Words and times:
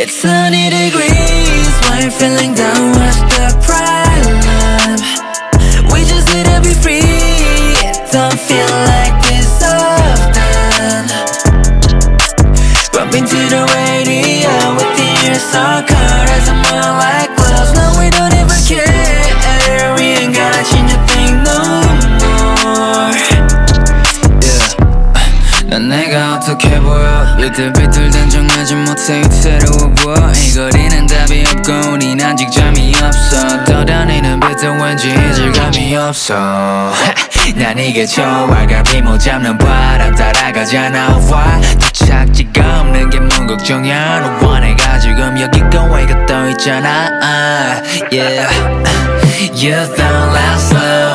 It's 0.00 0.12
sunny 0.12 0.70
degrees 0.70 1.74
Why 1.82 2.02
you 2.04 2.10
feeling 2.12 2.54
down? 2.54 2.92
What's 2.92 3.18
the 3.34 3.50
problem? 3.66 4.94
We 5.92 6.04
just 6.04 6.32
need 6.32 6.46
to 6.46 6.60
be 6.62 6.72
free 6.72 7.02
It 7.82 7.98
don't 8.12 8.38
feel 8.38 8.70
like 8.86 9.27
난 25.68 25.86
내가 25.88 26.36
어떻게 26.36 26.80
보여? 26.80 27.36
비틀비틀 27.36 28.10
단정하지 28.10 28.74
못해 28.74 29.22
새로워 29.30 29.90
보여 29.96 30.32
이 30.34 30.54
거리는 30.54 31.06
답이 31.06 31.44
없고 31.46 31.92
우린 31.92 32.20
아직 32.22 32.50
잠이 32.50 32.94
없어. 33.02 33.64
떠다니는 33.64 34.40
비트 34.40 34.64
왠지 34.66 35.10
이질감이 35.10 35.94
없어. 35.96 36.34
난 37.54 37.78
이게 37.78 38.06
갈비 38.06 39.02
못 39.02 39.18
잡는 39.18 39.58
바람 39.58 40.14
따라가잖아. 40.14 41.18
와 41.30 41.60
도착지가 41.78 42.80
없는 42.80 43.10
게 43.10 43.18
뭔 43.28 43.46
걱정이야? 43.46 44.20
너와 44.40 44.60
내가 44.60 44.98
지금 44.98 45.38
여기 45.40 45.60
거위가 45.70 46.26
떠있잖아. 46.26 47.10
Yeah. 48.10 48.48
You 49.52 49.74
don't 49.96 50.32
last 50.34 50.72
long 50.74 51.07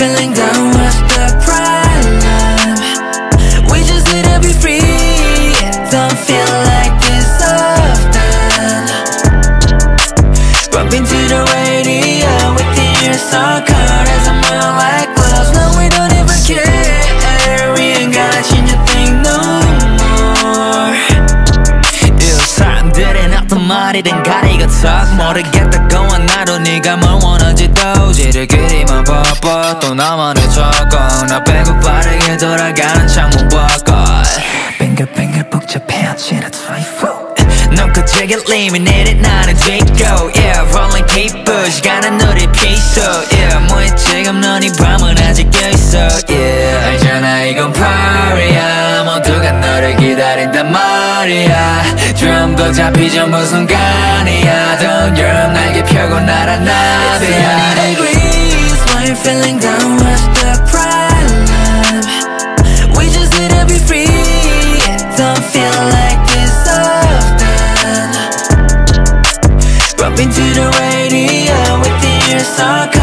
feeling 0.00 0.32
down? 0.32 0.72
What's 0.72 0.96
the 1.12 1.28
problem? 1.44 2.76
We 3.70 3.84
just 3.84 4.06
need 4.12 4.24
to 4.24 4.40
be 4.40 4.52
free 4.52 4.80
It 4.80 5.76
don't 5.92 6.16
feel 6.16 6.48
like 6.72 6.96
this 7.04 7.28
often 7.44 8.88
Bump 10.72 10.92
into 10.96 11.18
the 11.28 11.44
radio 11.52 12.32
With 12.56 12.70
the 12.72 12.88
ears 13.04 13.20
so 13.20 13.60
cold 13.68 14.06
As 14.16 14.24
I'm 14.28 14.40
more 14.48 14.72
like 14.80 15.12
gloves 15.14 15.52
No, 15.52 15.64
we 15.76 15.88
don't 15.92 16.12
even 16.12 16.38
care 16.48 17.74
We 17.76 18.00
ain't 18.00 18.14
gotta 18.14 18.42
change 18.48 18.72
a 18.72 18.80
thing 18.88 19.20
no 19.22 19.36
more 20.00 20.96
이 22.18 22.24
사람들은 22.24 23.34
어떤 23.36 23.66
말이든 23.66 24.22
가리고 24.22 24.66
턱 24.68 25.14
모르겠다고 25.16 25.96
한 26.12 26.24
나도 26.26 26.58
네가 26.58 26.96
뭘 26.96 27.22
원하지도 27.22 28.12
지를 28.12 28.46
그리만 28.46 28.99
뻗뻗 29.41 29.79
또 29.79 29.93
나만의 29.93 30.43
조건 30.51 31.27
나 31.27 31.43
빼고 31.43 31.79
빠르게 31.79 32.37
돌아가는 32.37 33.07
창문 33.07 33.49
벚꽃 33.49 33.95
뱅글뱅글 34.77 35.49
복잡해 35.49 36.05
아치는 36.07 36.49
트와이포 36.51 37.31
넌 37.75 37.91
그저기 37.91 38.35
eliminated 38.49 39.19
나는 39.21 39.55
뒤고 39.55 40.31
Yeah 40.35 40.69
rolling 40.69 41.05
paper 41.07 41.69
시간은 41.69 42.21
우리 42.21 42.47
피소 42.51 43.01
Yeah 43.31 43.59
뭐해 43.67 43.95
지금 43.95 44.41
넌이 44.41 44.71
밤은 44.77 45.17
아직 45.19 45.49
껴있어. 45.49 45.97
Yeah 46.29 46.87
알잖아 46.87 47.43
이건 47.43 47.71
party야. 47.71 49.03
모두가 49.03 49.51
너를 49.53 49.95
기다린단 49.95 50.71
말이야. 50.71 51.83
좀더 52.15 52.71
잡히지 52.73 53.19
않은 53.19 53.45
순간이야. 53.45 54.77
Don't 54.79 55.17
you 55.17 55.53
날개 55.53 55.83
펴고 55.83 56.19
날아 56.19 56.57
나비야 56.57 57.75
into 70.21 70.41
the 70.53 70.67
radio 70.79 71.79
With 71.79 71.97
the 72.01 72.31
ears 72.31 72.47
so 72.47 73.00